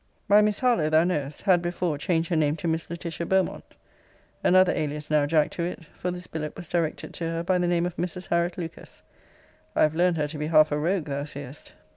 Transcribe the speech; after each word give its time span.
My 0.27 0.41
Miss 0.41 0.61
Harlowe, 0.61 0.89
thou 0.89 1.03
knowest, 1.03 1.43
had 1.43 1.61
before 1.61 1.95
changed 1.95 2.29
her 2.29 2.35
name 2.35 2.55
to 2.55 2.67
Miss 2.67 2.89
Laetitia 2.89 3.27
Beaumont. 3.27 3.63
Another 4.43 4.73
alias 4.75 5.11
now, 5.11 5.27
Jack, 5.27 5.51
to 5.51 5.63
it; 5.63 5.85
for 5.95 6.09
this 6.09 6.25
billet 6.25 6.55
was 6.55 6.67
directed 6.67 7.13
to 7.13 7.25
her 7.29 7.43
by 7.43 7.59
the 7.59 7.67
name 7.67 7.85
of 7.85 7.97
Mrs. 7.97 8.29
Harriot 8.29 8.57
Lucas. 8.57 9.03
I 9.75 9.83
have 9.83 9.93
learned 9.93 10.17
her 10.17 10.27
to 10.29 10.39
be 10.39 10.47
half 10.47 10.71
a 10.71 10.77
rogue, 10.79 11.05
thou 11.05 11.25
seest. 11.25 11.75